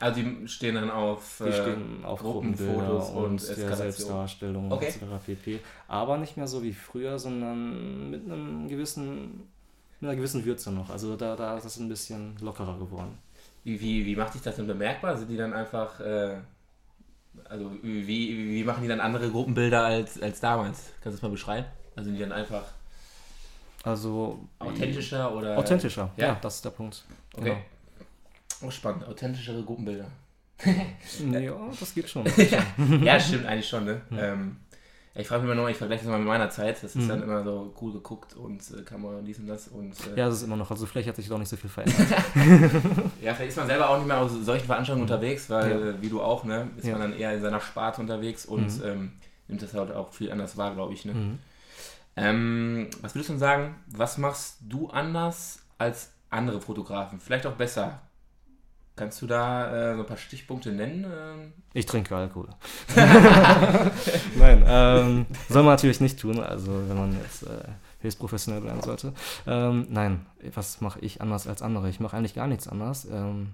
[0.00, 4.86] Also die stehen dann auf, die stehen auf Gruppenfotos und, und der Selbstdarstellung okay.
[4.86, 5.00] etc.
[5.26, 5.58] pp.
[5.88, 9.48] Aber nicht mehr so wie früher, sondern mit einem gewissen,
[9.98, 10.90] mit einer gewissen Würze noch.
[10.90, 13.18] Also da, da ist es ein bisschen lockerer geworden.
[13.64, 15.16] Wie, wie, wie macht sich das denn bemerkbar?
[15.16, 16.36] Sind die dann einfach, äh,
[17.48, 18.06] also wie,
[18.50, 20.92] wie machen die dann andere Gruppenbilder als, als damals?
[21.02, 21.66] Kannst du das mal beschreiben?
[21.96, 22.62] Also sind die dann einfach
[23.82, 25.56] also authentischer oder?
[25.56, 27.04] Authentischer, ja, ja das ist der Punkt.
[27.34, 27.44] Okay.
[27.44, 27.60] Genau.
[28.62, 29.06] Oh, spannend.
[29.06, 30.10] Authentischere Gruppenbilder.
[30.64, 32.24] ja, das geht schon.
[33.02, 34.00] ja, stimmt eigentlich schon, ne?
[34.10, 34.18] Mhm.
[34.18, 34.56] Ähm,
[35.14, 36.76] ich frage mich immer noch, ich vergleiche das mal mit meiner Zeit.
[36.76, 37.08] Das ist mhm.
[37.08, 39.66] dann immer so cool geguckt und äh, Kamera und dies und das.
[39.66, 40.70] Und, äh, ja, das ist immer noch.
[40.70, 42.06] Also vielleicht hat sich doch nicht so viel verändert.
[43.20, 45.12] ja, vielleicht ist man selber auch nicht mehr auf solchen Veranstaltungen mhm.
[45.12, 45.76] unterwegs, weil, ja.
[45.88, 46.92] äh, wie du auch, ne, ist ja.
[46.92, 48.84] man dann eher in seiner Sparte unterwegs und mhm.
[48.84, 49.12] ähm,
[49.48, 51.04] nimmt das halt auch viel anders wahr, glaube ich.
[51.04, 51.14] Ne?
[51.14, 51.38] Mhm.
[52.14, 57.18] Ähm, was würdest du denn sagen, was machst du anders als andere Fotografen?
[57.18, 58.02] Vielleicht auch besser?
[58.98, 61.04] Kannst du da äh, so ein paar Stichpunkte nennen?
[61.04, 61.52] Ähm?
[61.72, 62.48] Ich trinke Alkohol.
[62.96, 67.68] Nein, ähm, soll man natürlich nicht tun, also wenn man jetzt äh,
[68.00, 69.12] höchst professionell bleiben sollte.
[69.46, 71.88] Ähm, nein, was mache ich anders als andere?
[71.88, 73.04] Ich mache eigentlich gar nichts anders.
[73.04, 73.50] Ähm,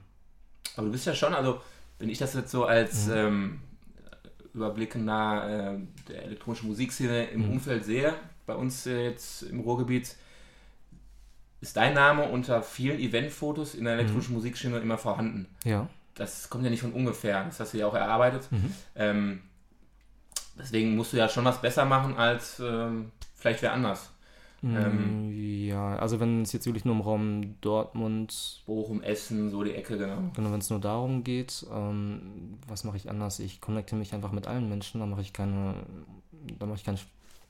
[0.76, 1.60] Aber du bist ja schon, also
[1.98, 3.12] wenn ich das jetzt so als mhm.
[3.14, 3.60] ähm,
[4.54, 5.78] überblickender äh,
[6.08, 7.52] der elektronischen Musikszene im mhm.
[7.52, 8.14] Umfeld sehe,
[8.46, 10.16] bei uns äh, jetzt im Ruhrgebiet,
[11.64, 14.38] ist dein Name unter vielen Eventfotos in der elektronischen mhm.
[14.38, 15.46] Musikszene immer vorhanden.
[15.64, 15.88] Ja.
[16.14, 17.42] das kommt ja nicht von ungefähr.
[17.44, 18.46] Das hast du ja auch erarbeitet.
[18.50, 18.74] Mhm.
[18.94, 19.40] Ähm,
[20.58, 24.10] deswegen musst du ja schon was besser machen als ähm, vielleicht wer anders.
[24.60, 29.64] Mm, ähm, ja, also wenn es jetzt wirklich nur im Raum Dortmund, Bochum, Essen, so
[29.64, 30.18] die Ecke, genau.
[30.34, 33.40] Genau, wenn es nur darum geht, ähm, was mache ich anders?
[33.40, 35.74] Ich connecte mich einfach mit allen Menschen, da mache ich keine,
[36.58, 36.98] da mache ich keinen,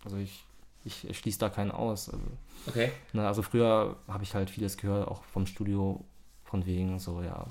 [0.05, 0.45] also ich,
[0.85, 2.09] ich schließe da keinen aus.
[2.09, 2.25] Also,
[2.67, 2.93] okay.
[3.13, 6.05] Ne, also früher habe ich halt vieles gehört, auch vom Studio,
[6.45, 7.47] von wegen so, ja,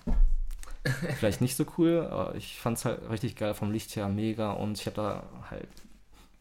[1.18, 4.52] vielleicht nicht so cool, aber ich fand es halt richtig geil vom Licht her, mega
[4.52, 5.68] und ich habe da halt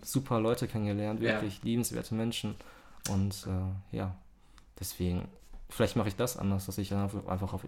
[0.02, 1.64] super Leute kennengelernt, wirklich ja.
[1.64, 2.56] liebenswerte Menschen.
[3.08, 4.14] Und äh, ja,
[4.78, 5.28] deswegen,
[5.70, 7.66] vielleicht mache ich das anders, dass ich einfach auf,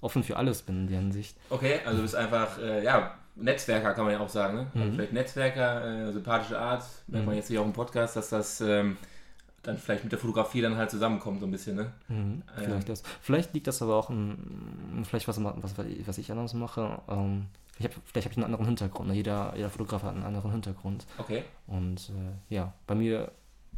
[0.00, 1.36] offen für alles bin in der Hinsicht.
[1.50, 4.66] Okay, also du bist einfach, äh, ja, Netzwerker kann man ja auch sagen, ne?
[4.74, 4.94] Also mhm.
[4.94, 7.26] vielleicht Netzwerker, äh, sympathische Art, merkt mhm.
[7.26, 8.96] man jetzt hier auch im Podcast, dass das ähm,
[9.62, 11.92] dann vielleicht mit der Fotografie dann halt zusammenkommt, so ein bisschen, ne?
[12.08, 13.02] Mhm, vielleicht, das.
[13.20, 15.74] vielleicht liegt das aber auch in, vielleicht was, was,
[16.06, 17.00] was ich anders mache.
[17.08, 17.46] Ähm,
[17.78, 19.08] ich hab, vielleicht habe ich einen anderen Hintergrund.
[19.08, 19.14] Ne?
[19.14, 21.06] Jeder, jeder Fotograf hat einen anderen Hintergrund.
[21.18, 21.42] Okay.
[21.66, 23.32] Und äh, ja, bei mir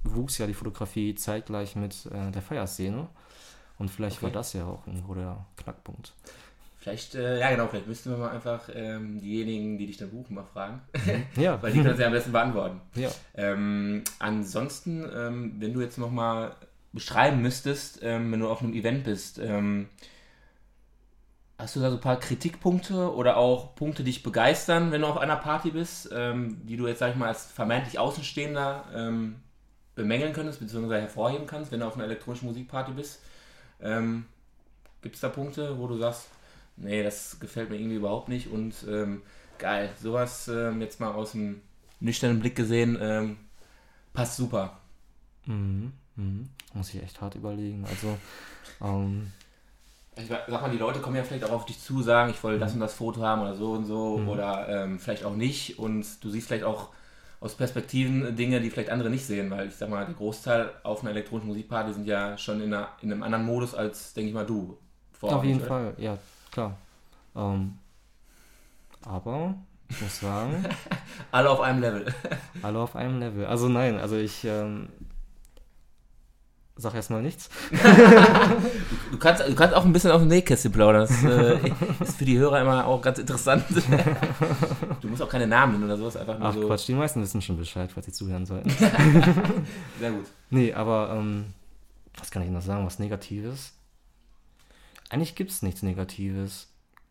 [0.05, 3.07] wuchs ja die Fotografie zeitgleich mit äh, der Feierszene.
[3.79, 4.27] Und vielleicht okay.
[4.27, 6.13] war das ja auch irgendwo der Knackpunkt.
[6.87, 10.37] Vielleicht, äh, ja genau, vielleicht müssten wir mal einfach ähm, diejenigen, die dich dann buchen,
[10.37, 10.83] mal fragen.
[10.95, 11.25] Mhm.
[11.43, 11.61] Ja.
[11.61, 12.81] Weil die können es ja am besten beantworten.
[12.95, 13.09] Ja.
[13.35, 16.55] Ähm, ansonsten, ähm, wenn du jetzt nochmal
[16.93, 19.89] beschreiben müsstest, ähm, wenn du auf einem Event bist, ähm,
[21.59, 25.09] hast du da so ein paar Kritikpunkte oder auch Punkte, die dich begeistern, wenn du
[25.09, 28.85] auf einer Party bist, ähm, die du jetzt, sag ich mal, als vermeintlich Außenstehender
[29.97, 33.23] bemängeln könntest, beziehungsweise hervorheben kannst, wenn du auf einer elektronischen Musikparty bist.
[35.03, 36.29] Gibt es da Punkte, wo du sagst,
[36.77, 39.23] nee, das gefällt mir irgendwie überhaupt nicht und ähm,
[39.59, 41.61] geil, sowas ähm, jetzt mal aus dem
[42.01, 43.37] nüchternen Blick gesehen, ähm,
[44.13, 44.79] passt super.
[45.47, 46.49] Mhm, mhm.
[46.75, 47.85] Muss ich echt hart überlegen.
[47.89, 48.19] Also,
[48.83, 49.33] ähm,
[50.17, 52.59] ich sag mal, die Leute kommen ja vielleicht auch auf dich zu, sagen, ich wollte
[52.59, 52.77] das mhm.
[52.77, 54.29] und das Foto haben oder so und so mhm.
[54.29, 56.91] oder ähm, vielleicht auch nicht und du siehst vielleicht auch
[57.41, 61.03] aus Perspektiven Dinge, die vielleicht andere nicht sehen, weil ich sag mal, der Großteil auf
[61.03, 64.35] einer elektronischen Musikparty sind ja schon in, einer, in einem anderen Modus als, denke ich
[64.35, 64.79] mal, du.
[65.13, 65.69] Vor auf jeden oder?
[65.69, 66.19] Fall, ja,
[66.57, 66.79] klar.
[67.37, 67.79] Ähm,
[69.05, 69.55] aber
[69.91, 70.65] ich muss sagen.
[71.31, 72.15] alle auf einem Level.
[72.63, 73.45] alle auf einem Level.
[73.45, 74.89] Also nein, also ich ähm,
[76.77, 77.51] sag erstmal nichts.
[79.11, 81.03] du, kannst, du kannst auch ein bisschen auf dem Nähkästchen plaudern.
[81.03, 81.59] Das äh,
[82.01, 83.65] ist für die Hörer immer auch ganz interessant.
[85.03, 86.17] du musst auch keine Namen nennen oder sowas.
[86.17, 86.67] Einfach nur Ach so.
[86.67, 88.71] Quatsch, die meisten wissen schon Bescheid, falls sie zuhören sollten.
[90.01, 90.27] Sehr gut.
[90.49, 91.53] Nee, aber ähm,
[92.17, 92.87] was kann ich noch sagen?
[92.87, 93.76] Was Negatives?
[95.11, 96.69] Eigentlich gibt es nichts Negatives.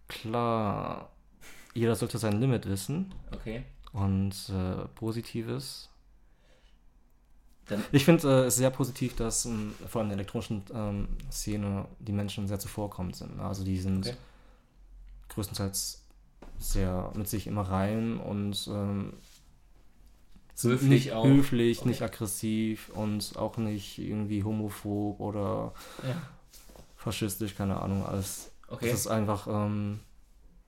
[0.08, 1.12] Klar,
[1.74, 3.14] jeder sollte sein Limit wissen.
[3.32, 3.64] Okay.
[3.94, 5.90] Und äh, Positives
[7.68, 11.08] dann ich finde äh, es sehr positiv, dass ähm, vor allem in der elektronischen ähm,
[11.32, 13.40] Szene die Menschen sehr zuvorkommend sind.
[13.40, 14.18] Also die sind okay.
[15.30, 16.04] größtenteils
[16.60, 19.14] sehr mit sich immer rein und ähm,
[20.62, 21.26] höflich nicht auch.
[21.26, 21.90] höflich, okay.
[21.90, 25.74] nicht aggressiv und auch nicht irgendwie homophob oder
[26.08, 26.22] ja.
[27.06, 28.06] Faschistisch, keine Ahnung.
[28.06, 28.52] Alles.
[28.68, 28.90] Okay.
[28.90, 30.02] Es ist einfach ähm,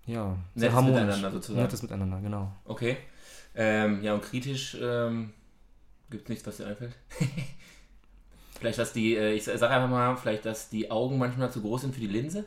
[0.06, 1.02] ja sehr nettes harmonisch.
[1.02, 1.62] Miteinander sozusagen.
[1.62, 2.52] Nettes Miteinander, genau.
[2.66, 2.98] Okay.
[3.56, 5.34] Ähm, ja und kritisch ähm,
[6.10, 6.96] Gibt nichts, was dir einfällt?
[8.60, 11.82] vielleicht, dass die, äh, ich sag einfach mal, vielleicht, dass die Augen manchmal zu groß
[11.82, 12.46] sind für die Linse?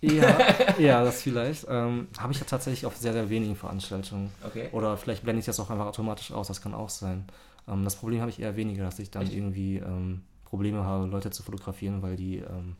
[0.00, 0.38] Ja,
[0.78, 1.66] ja, das vielleicht.
[1.68, 4.32] Ähm, Habe ich ja tatsächlich auf sehr, sehr wenigen Veranstaltungen.
[4.44, 4.68] Okay.
[4.72, 7.24] Oder vielleicht blende ich das auch einfach automatisch aus, das kann auch sein.
[7.68, 9.34] Ähm, das Problem habe ich eher weniger, dass ich dann Echt?
[9.34, 12.76] irgendwie ähm, Probleme habe, Leute zu fotografieren, weil die ähm,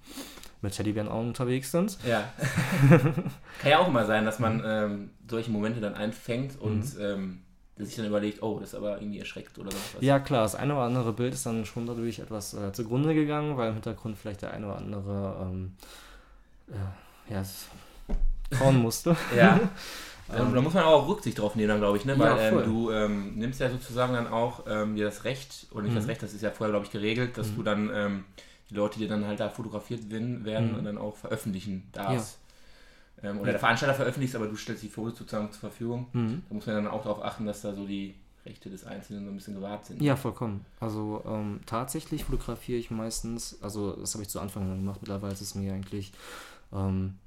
[0.62, 1.98] mit Teddybären-Augen unterwegs sind.
[2.06, 2.32] Ja.
[2.88, 7.00] kann ja auch immer sein, dass man ähm, solche Momente dann einfängt und mhm.
[7.00, 7.40] Ähm,
[7.86, 9.78] sich dann überlegt, oh, das ist aber irgendwie erschreckt oder so.
[10.00, 13.56] Ja, klar, das eine oder andere Bild ist dann schon dadurch etwas äh, zugrunde gegangen,
[13.56, 15.74] weil im Hintergrund vielleicht der eine oder andere ähm,
[16.68, 17.44] äh, ja,
[18.58, 19.16] kauen musste.
[19.36, 19.60] ja.
[20.36, 22.18] Ähm, da muss man auch Rücksicht drauf nehmen, glaube ich, ne?
[22.18, 25.82] weil ja, ähm, du ähm, nimmst ja sozusagen dann auch ähm, dir das Recht, oder
[25.82, 25.96] nicht mhm.
[25.96, 27.56] das Recht, das ist ja vorher, glaube ich, geregelt, dass mhm.
[27.56, 28.24] du dann ähm,
[28.68, 30.78] die Leute, die dann halt da fotografiert werden, werden mhm.
[30.78, 32.38] und dann auch veröffentlichen darfst
[33.22, 36.06] ähm, oder der Veranstalter veröffentlicht, aber du stellst die Fotos sozusagen zur Verfügung.
[36.12, 36.42] Mhm.
[36.48, 38.14] Da muss man dann auch darauf achten, dass da so die
[38.46, 40.00] Rechte des Einzelnen so ein bisschen gewahrt sind.
[40.00, 40.64] Ja, vollkommen.
[40.80, 45.40] Also ähm, tatsächlich fotografiere ich meistens, also das habe ich zu Anfang gemacht, mittlerweile ist
[45.40, 46.12] es mir eigentlich
[46.72, 47.18] ähm,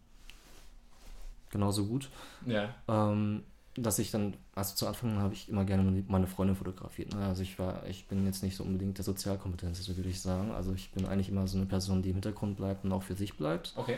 [1.52, 2.10] genauso gut.
[2.46, 2.74] Ja.
[2.88, 3.44] Ähm,
[3.76, 7.14] dass ich dann, also zu Anfang habe ich immer gerne meine Freunde fotografiert.
[7.14, 7.26] Ne?
[7.26, 10.52] Also ich war, ich bin jetzt nicht so unbedingt der Sozialkompetenz, würde ich sagen.
[10.52, 13.16] Also ich bin eigentlich immer so eine Person, die im Hintergrund bleibt und auch für
[13.16, 13.74] sich bleibt.
[13.78, 13.98] Okay.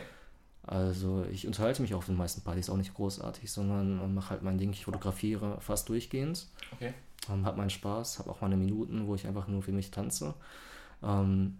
[0.62, 4.58] Also ich unterhalte mich auf den meisten Partys auch nicht großartig, sondern mache halt mein
[4.58, 4.70] Ding.
[4.70, 6.46] Ich fotografiere fast durchgehend.
[6.72, 6.94] Okay.
[7.28, 10.34] Ähm, hab meinen Spaß, habe auch meine Minuten, wo ich einfach nur für mich tanze.
[11.02, 11.58] Ähm,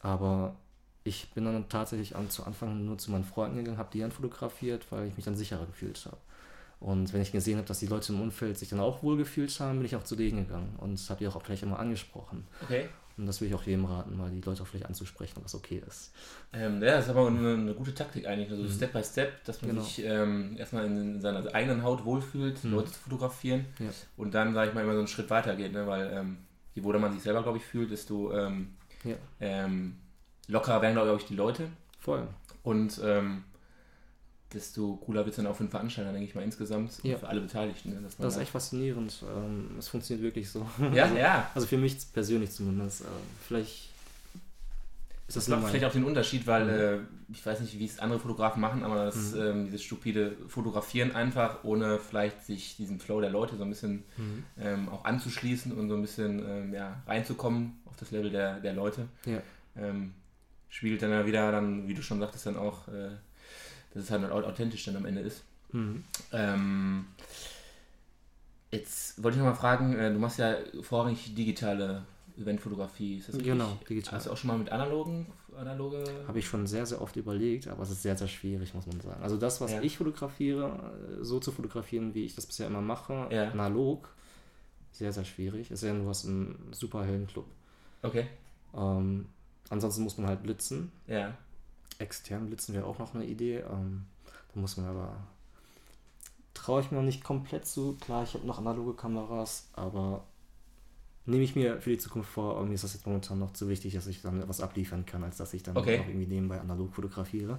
[0.00, 0.56] aber
[1.04, 4.12] ich bin dann tatsächlich an, zu Anfang nur zu meinen Freunden gegangen, habe die dann
[4.12, 6.18] fotografiert, weil ich mich dann sicherer gefühlt habe.
[6.80, 9.58] Und wenn ich gesehen habe, dass die Leute im Umfeld sich dann auch wohl gefühlt
[9.60, 12.44] haben, bin ich auch zu denen gegangen und habe die auch vielleicht immer angesprochen.
[12.64, 12.88] Okay.
[13.16, 15.82] Und das will ich auch jedem raten, mal die Leute auch vielleicht anzusprechen, was okay
[15.86, 16.12] ist.
[16.52, 18.70] Ähm, ja, das ist aber eine, eine, gute Taktik eigentlich, also mhm.
[18.70, 19.82] Step by Step, dass man genau.
[19.82, 22.72] sich ähm, erstmal in, in, seiner eigenen Haut wohlfühlt, mhm.
[22.72, 23.90] Leute zu fotografieren ja.
[24.16, 25.86] und dann, sage ich mal, immer so einen Schritt weiter geht, ne?
[25.86, 26.38] weil ähm,
[26.74, 29.16] je wohler man sich selber, glaube ich, fühlt, desto ähm, ja.
[29.40, 29.96] Ähm,
[30.48, 31.68] lockerer werden, glaube ich, die Leute.
[32.00, 32.26] Voll.
[32.62, 33.44] Und ähm,
[34.52, 37.16] desto cooler wird es dann auch für den Veranstalter, denke ich mal, insgesamt ja.
[37.16, 37.90] für alle Beteiligten.
[37.90, 38.08] Ne?
[38.18, 39.22] das ist echt faszinierend.
[39.22, 40.66] Ähm, es funktioniert wirklich so.
[40.92, 41.50] Ja, also, ja.
[41.54, 43.02] Also für mich persönlich zumindest.
[43.02, 43.04] Äh,
[43.46, 43.90] vielleicht
[45.28, 47.04] ist das, das macht vielleicht auch den Unterschied, weil mhm.
[47.04, 49.40] äh, ich weiß nicht, wie es andere Fotografen machen, aber das, mhm.
[49.40, 54.04] ähm, dieses stupide Fotografieren einfach, ohne vielleicht sich diesem Flow der Leute so ein bisschen
[54.16, 54.44] mhm.
[54.60, 58.74] ähm, auch anzuschließen und so ein bisschen ähm, ja, reinzukommen auf das Level der, der
[58.74, 59.08] Leute.
[59.24, 59.40] Ja.
[60.72, 63.10] Spielt dann ja wieder dann, wie du schon sagtest, dann auch äh,
[63.92, 65.44] dass es halt authentisch dann am Ende ist.
[65.72, 66.02] Mhm.
[66.32, 67.06] Ähm,
[68.70, 72.04] jetzt wollte ich noch mal fragen, äh, du machst ja vorrangig digitale
[72.38, 73.18] Eventfotografie.
[73.18, 74.14] Ist das genau, digital.
[74.14, 76.02] Hast du auch schon mal mit analogen analoge?
[76.26, 79.00] Habe ich schon sehr, sehr oft überlegt, aber es ist sehr, sehr schwierig, muss man
[79.00, 79.22] sagen.
[79.22, 79.82] Also das, was ja.
[79.82, 83.50] ich fotografiere, äh, so zu fotografieren, wie ich das bisher immer mache, ja.
[83.50, 84.08] analog,
[84.92, 85.70] sehr, sehr schwierig.
[85.70, 87.46] Es sei denn, du hast einen super hellen Club.
[88.02, 88.26] Okay.
[88.74, 89.26] Ähm,
[89.72, 90.92] ansonsten muss man halt blitzen.
[91.06, 91.34] Ja
[92.02, 93.58] extern blitzen wäre auch noch eine Idee.
[93.58, 94.04] Ähm,
[94.52, 95.16] da muss man aber.
[96.54, 97.96] Traue ich mir noch nicht komplett zu.
[98.00, 100.24] Klar, ich habe noch analoge Kameras, aber
[101.24, 102.56] nehme ich mir für die Zukunft vor.
[102.56, 105.38] Irgendwie ist das jetzt momentan noch zu wichtig, dass ich dann etwas abliefern kann, als
[105.38, 106.00] dass ich dann okay.
[106.00, 107.58] auch irgendwie nebenbei analog fotografiere.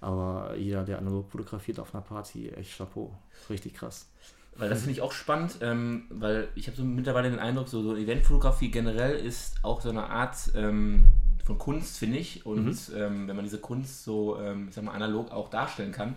[0.00, 3.12] Aber jeder, der analog fotografiert auf einer Party, echt Chapeau.
[3.50, 4.08] Richtig krass.
[4.56, 7.82] Weil das finde ich auch spannend, ähm, weil ich habe so mittlerweile den Eindruck, so,
[7.82, 11.04] so Eventfotografie generell ist auch so eine Art ähm,
[11.44, 12.46] von Kunst, finde ich.
[12.46, 12.96] Und mhm.
[12.96, 16.16] ähm, wenn man diese Kunst so, ähm, ich sag mal, analog auch darstellen kann,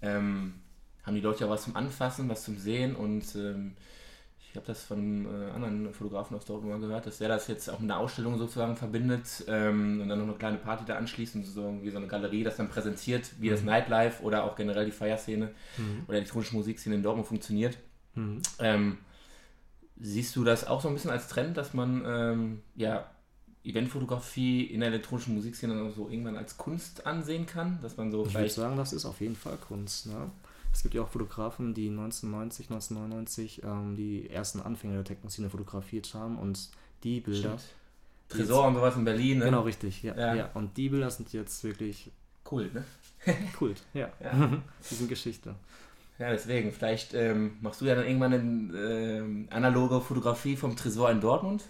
[0.00, 0.54] ähm,
[1.04, 3.72] haben die Leute ja was zum Anfassen, was zum Sehen und ähm,
[4.52, 7.70] ich habe das von äh, anderen Fotografen aus Dortmund mal gehört, dass der das jetzt
[7.70, 11.36] auch mit einer Ausstellung sozusagen verbindet ähm, und dann noch eine kleine Party da anschließt
[11.36, 13.52] und so wie so eine Galerie das dann präsentiert, wie mhm.
[13.52, 16.04] das Nightlife oder auch generell die Feierszene mhm.
[16.06, 17.78] oder elektronische Musikszene in Dortmund funktioniert.
[18.14, 18.42] Mhm.
[18.58, 18.98] Ähm,
[19.98, 23.10] siehst du das auch so ein bisschen als Trend, dass man ja
[23.64, 28.34] Eventfotografie in der elektronischen Musikszene so irgendwann als Kunst ansehen kann, dass man so Ich
[28.34, 30.06] würde sagen, das ist auf jeden Fall Kunst.
[30.06, 30.30] Ne?
[30.72, 36.12] Es gibt ja auch Fotografen, die 1990, 1999 ähm, die ersten Anfänge der Techno-Szene fotografiert
[36.14, 36.70] haben und
[37.04, 37.58] die Bilder.
[38.28, 39.44] Tresor und sowas in Berlin, ne?
[39.44, 40.34] Genau, richtig, ja, ja.
[40.34, 40.50] ja.
[40.54, 42.10] Und die Bilder sind jetzt wirklich.
[42.44, 42.84] Kult, ne?
[43.58, 44.10] Kult, ja.
[44.22, 44.60] ja.
[44.90, 45.54] die sind Geschichte.
[46.18, 51.10] Ja, deswegen, vielleicht ähm, machst du ja dann irgendwann eine ähm, analoge Fotografie vom Tresor
[51.10, 51.64] in Dortmund.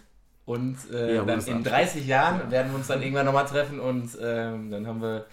[0.52, 2.50] Und äh, ja, dann in 30 Jahren ja.
[2.50, 5.24] werden wir uns dann irgendwann nochmal treffen und ähm, dann haben wir,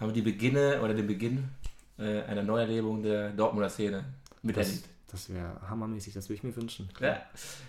[0.00, 1.50] haben wir die Beginne oder den Beginn
[1.98, 4.06] äh, einer Neuerlebung der Dortmunder Szene
[4.40, 4.84] miterlebt.
[5.10, 6.88] Das, das wäre hammermäßig, das würde ich mir wünschen.
[6.98, 7.20] Ja.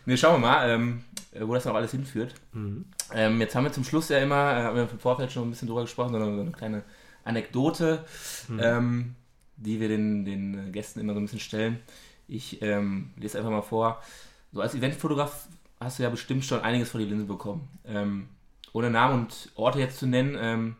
[0.06, 1.04] Ne, schauen wir mal, ähm,
[1.42, 2.34] wo das noch alles hinführt.
[2.54, 2.86] Mhm.
[3.14, 5.50] Ähm, jetzt haben wir zum Schluss ja immer, äh, haben wir im Vorfeld schon ein
[5.50, 6.84] bisschen drüber gesprochen, sondern so eine kleine
[7.26, 8.06] Anekdote,
[8.48, 8.60] mhm.
[8.64, 9.16] ähm,
[9.58, 11.80] die wir den, den Gästen immer so ein bisschen stellen.
[12.30, 14.02] Ich ähm, lese einfach mal vor.
[14.54, 17.68] So als Eventfotograf hast du ja bestimmt schon einiges vor die Linse bekommen.
[17.86, 18.30] Ähm,
[18.74, 20.76] ohne Namen und Orte jetzt zu nennen, ähm,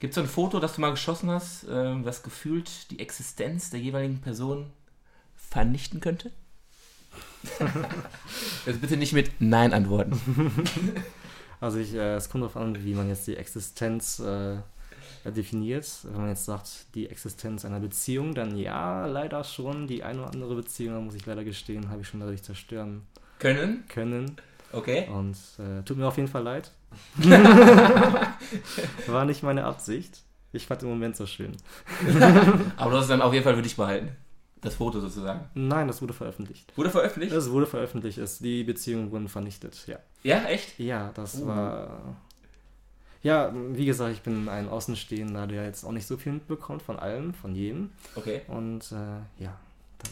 [0.00, 3.70] gibt es so ein Foto, das du mal geschossen hast, ähm, das gefühlt die Existenz
[3.70, 4.70] der jeweiligen Person
[5.36, 6.30] vernichten könnte?
[8.66, 10.20] jetzt bitte nicht mit Nein antworten.
[11.60, 14.56] Also ich, äh, es kommt darauf an, wie man jetzt die Existenz äh,
[15.24, 15.86] definiert.
[16.02, 19.86] Wenn man jetzt sagt, die Existenz einer Beziehung, dann ja, leider schon.
[19.86, 23.06] Die eine oder andere Beziehung, muss ich leider gestehen, habe ich schon dadurch zerstören
[23.42, 23.84] können?
[23.88, 24.36] Können.
[24.72, 25.08] Okay.
[25.08, 26.70] Und äh, tut mir auf jeden Fall leid.
[29.06, 30.22] War nicht meine Absicht.
[30.52, 31.56] Ich fand den Moment so schön.
[32.76, 34.16] Aber du hast es dann auf jeden Fall für dich behalten.
[34.60, 35.48] Das Foto sozusagen.
[35.54, 36.72] Nein, das wurde veröffentlicht.
[36.76, 37.34] Wurde veröffentlicht?
[37.34, 38.20] Das wurde veröffentlicht.
[38.40, 39.98] Die Beziehungen wurden vernichtet, ja.
[40.22, 40.78] Ja, echt?
[40.78, 41.46] Ja, das uh.
[41.48, 42.16] war.
[43.24, 46.98] Ja, wie gesagt, ich bin ein Außenstehender, der jetzt auch nicht so viel mitbekommt von
[46.98, 47.90] allem, von jedem.
[48.14, 48.42] Okay.
[48.46, 49.56] Und äh, ja.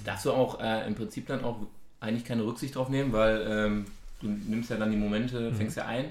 [0.05, 1.59] Darfst du auch äh, im Prinzip dann auch
[2.01, 3.85] eigentlich keine Rücksicht drauf nehmen, weil ähm,
[4.21, 5.55] du nimmst ja dann die Momente, mhm.
[5.55, 6.07] fängst ja ein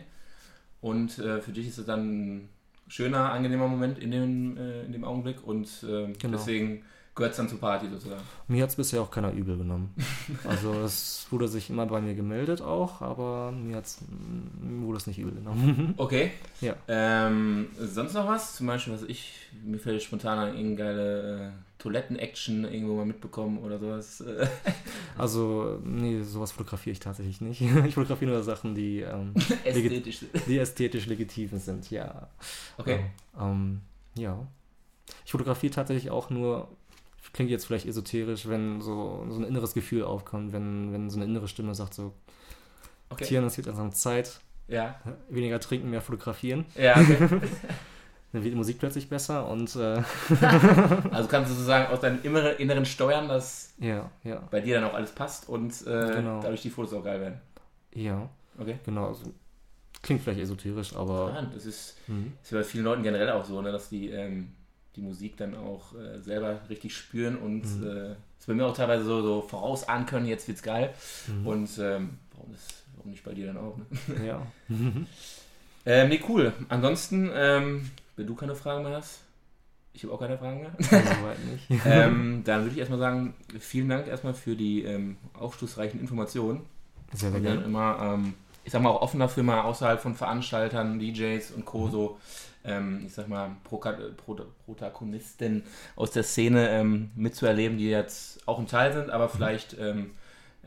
[0.82, 2.50] und äh, für dich ist es dann ein
[2.88, 6.38] schöner, angenehmer Moment in dem, äh, in dem Augenblick und äh, genau.
[6.38, 6.84] deswegen
[7.20, 8.24] gehört es dann zur Party sozusagen.
[8.48, 9.94] Mir hat es bisher auch keiner übel genommen.
[10.48, 14.00] also es wurde sich immer bei mir gemeldet auch, aber mir, hat's,
[14.62, 15.94] mir wurde es nicht übel genommen.
[15.98, 16.32] okay.
[16.62, 16.76] Ja.
[16.88, 18.56] Ähm, sonst noch was?
[18.56, 23.60] Zum Beispiel, was ich, mir fällt spontan an irgendeine geile äh, Toiletten-Action irgendwo mal mitbekommen
[23.60, 24.24] oder sowas.
[25.18, 27.62] also, nee, sowas fotografiere ich tatsächlich nicht.
[27.86, 30.26] Ich fotografiere nur Sachen, die ähm, ästhetisch.
[30.48, 32.30] Die ästhetisch legitim sind, ja.
[32.78, 33.06] Okay.
[33.40, 33.82] Ähm,
[34.16, 34.48] ja.
[35.26, 36.70] Ich fotografiere tatsächlich auch nur
[37.34, 41.26] klingt jetzt vielleicht esoterisch, wenn so, so ein inneres Gefühl aufkommt, wenn, wenn so eine
[41.26, 42.14] innere Stimme sagt so,
[43.10, 43.26] okay.
[43.26, 45.00] Tieren, es gibt langsam Zeit, ja.
[45.30, 46.66] weniger trinken, mehr fotografieren.
[46.76, 47.18] Ja, okay.
[48.32, 50.04] Dann wird die Musik plötzlich besser und äh
[51.12, 54.48] Also kannst du sozusagen aus deinem inneren steuern, dass ja, ja.
[54.52, 56.40] bei dir dann auch alles passt und äh, genau.
[56.40, 57.42] dadurch die Fotos auch geil werden.
[57.92, 58.30] Ja.
[58.60, 58.78] Okay.
[58.86, 59.08] Genau.
[59.08, 59.34] Also,
[60.04, 61.32] klingt vielleicht esoterisch, aber.
[61.34, 62.34] Ja, das ist, mhm.
[62.44, 64.52] ist bei vielen Leuten generell auch so, ne, dass die ähm,
[65.00, 67.88] die Musik dann auch äh, selber richtig spüren und mhm.
[67.88, 70.94] äh, es bei mir auch teilweise so, so vorausahnen können, jetzt wird's geil.
[71.28, 71.48] Mhm.
[71.48, 73.78] Und ähm, warum, das, warum nicht bei dir dann auch?
[73.78, 73.86] Ne?
[74.26, 74.42] Ja.
[75.86, 76.54] ähm, nee, cool.
[76.68, 79.22] Ansonsten, ähm, wenn du keine Fragen mehr hast,
[79.94, 80.72] ich habe auch keine Fragen mehr.
[81.86, 86.62] ähm, dann würde ich erstmal sagen, vielen Dank erstmal für die ähm, aufschlussreichen Informationen.
[87.14, 87.64] Sehr, sehr gerne.
[87.64, 88.34] Immer, ähm,
[88.64, 91.88] ich sag mal, auch offen dafür, mal außerhalb von Veranstaltern, DJs und Co.
[91.88, 91.92] Mhm.
[91.92, 92.20] so
[92.64, 95.64] ähm, ich sag mal, Pro Pro Protagonisten
[95.96, 100.12] aus der Szene ähm, mitzuerleben, die jetzt auch ein Teil sind, aber vielleicht ähm,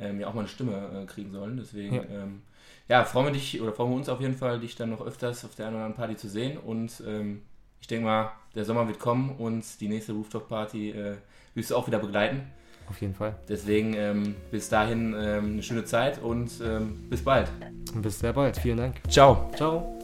[0.01, 1.57] ähm, ja auch mal eine Stimme äh, kriegen sollen.
[1.57, 2.43] Deswegen, ja, ähm,
[2.89, 5.45] ja freuen wir dich oder freuen wir uns auf jeden Fall, dich dann noch öfters
[5.45, 6.59] auf der einen oder anderen Party zu sehen.
[6.59, 7.43] Und ähm,
[7.81, 11.17] ich denke mal, der Sommer wird kommen und die nächste Rooftop-Party äh,
[11.55, 12.43] wirst du auch wieder begleiten.
[12.89, 13.35] Auf jeden Fall.
[13.49, 17.49] Deswegen ähm, bis dahin ähm, eine schöne Zeit und ähm, bis bald.
[17.95, 18.57] Bis sehr bald.
[18.57, 19.01] Vielen Dank.
[19.09, 19.51] Ciao.
[19.57, 20.02] Ciao.